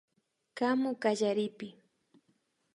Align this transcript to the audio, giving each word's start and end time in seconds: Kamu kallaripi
Kamu 0.57 0.89
kallaripi 1.01 1.67